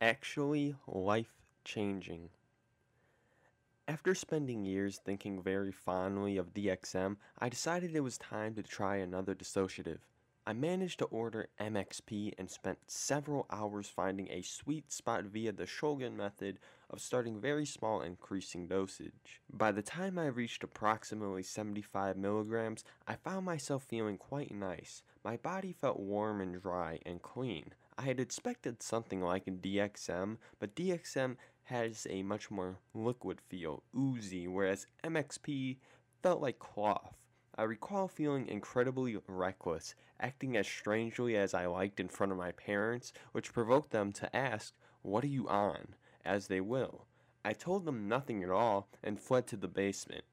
[0.00, 2.30] actually life changing.
[3.86, 8.96] After spending years thinking very fondly of DXM, I decided it was time to try
[8.96, 9.98] another dissociative.
[10.46, 15.66] I managed to order MXP and spent several hours finding a sweet spot via the
[15.66, 16.58] Shulgin method
[16.88, 19.42] of starting very small increasing dosage.
[19.52, 25.02] By the time I reached approximately 75 milligrams, I found myself feeling quite nice.
[25.22, 27.74] My body felt warm and dry and clean.
[28.00, 33.82] I had expected something like a DXM, but DXM has a much more liquid feel,
[33.94, 35.76] oozy, whereas MXP
[36.22, 37.12] felt like cloth.
[37.58, 42.52] I recall feeling incredibly reckless, acting as strangely as I liked in front of my
[42.52, 45.94] parents, which provoked them to ask, What are you on?
[46.24, 47.04] as they will.
[47.44, 50.24] I told them nothing at all and fled to the basement.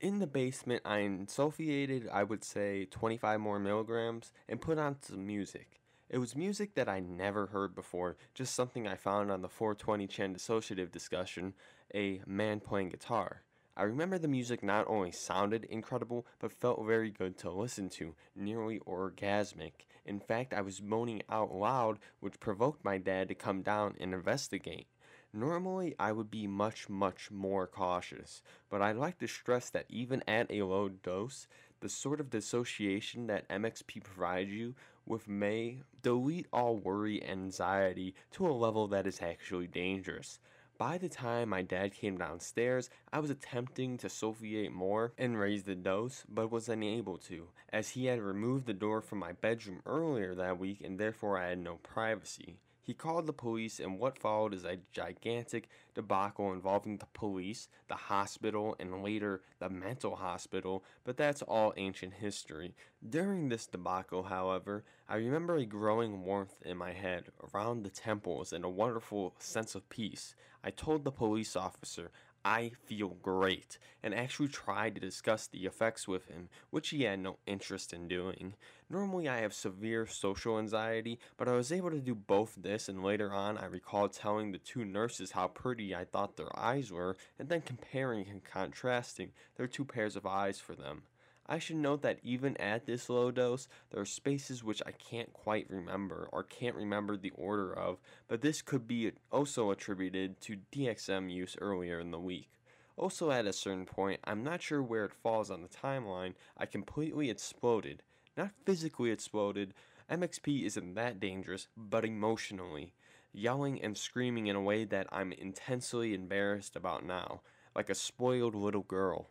[0.00, 5.26] In the basement, I insufflated, I would say, 25 more milligrams and put on some
[5.26, 5.80] music.
[6.08, 10.06] It was music that I never heard before, just something I found on the 420
[10.06, 11.52] Chan dissociative discussion,
[11.92, 13.42] a man playing guitar.
[13.76, 18.14] I remember the music not only sounded incredible, but felt very good to listen to,
[18.36, 19.84] nearly orgasmic.
[20.04, 24.14] In fact, I was moaning out loud, which provoked my dad to come down and
[24.14, 24.86] investigate.
[25.32, 30.22] Normally, I would be much, much more cautious, but I'd like to stress that even
[30.28, 31.48] at a low dose,
[31.80, 34.74] the sort of dissociation that MXP provides you
[35.06, 40.40] with may delete all worry and anxiety to a level that is actually dangerous.
[40.78, 45.62] By the time my dad came downstairs, I was attempting to sulfiate more and raise
[45.62, 49.80] the dose, but was unable to, as he had removed the door from my bedroom
[49.86, 52.58] earlier that week and therefore I had no privacy.
[52.86, 57.96] He called the police, and what followed is a gigantic debacle involving the police, the
[57.96, 62.76] hospital, and later the mental hospital, but that's all ancient history.
[63.06, 68.52] During this debacle, however, I remember a growing warmth in my head, around the temples,
[68.52, 70.36] and a wonderful sense of peace.
[70.62, 72.12] I told the police officer,
[72.48, 77.18] I feel great, and actually tried to discuss the effects with him, which he had
[77.18, 78.54] no interest in doing.
[78.88, 83.02] Normally, I have severe social anxiety, but I was able to do both this, and
[83.02, 87.16] later on, I recall telling the two nurses how pretty I thought their eyes were,
[87.36, 91.02] and then comparing and contrasting their two pairs of eyes for them.
[91.48, 95.32] I should note that even at this low dose, there are spaces which I can't
[95.32, 100.58] quite remember or can't remember the order of, but this could be also attributed to
[100.72, 102.48] DXM use earlier in the week.
[102.96, 106.66] Also, at a certain point, I'm not sure where it falls on the timeline, I
[106.66, 108.02] completely exploded.
[108.36, 109.72] Not physically exploded,
[110.10, 112.92] MXP isn't that dangerous, but emotionally.
[113.32, 117.42] Yelling and screaming in a way that I'm intensely embarrassed about now,
[117.74, 119.28] like a spoiled little girl.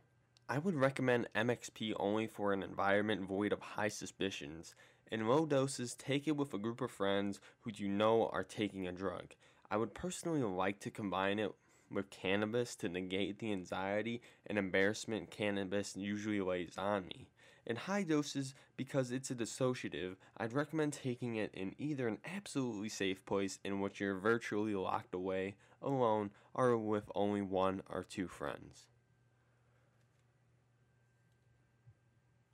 [0.47, 4.75] I would recommend MXP only for an environment void of high suspicions.
[5.11, 8.87] In low doses, take it with a group of friends who you know are taking
[8.87, 9.33] a drug.
[9.71, 11.51] I would personally like to combine it
[11.89, 17.27] with cannabis to negate the anxiety and embarrassment cannabis usually lays on me.
[17.65, 22.89] In high doses, because it's a dissociative, I'd recommend taking it in either an absolutely
[22.89, 28.27] safe place in which you're virtually locked away, alone, or with only one or two
[28.27, 28.85] friends.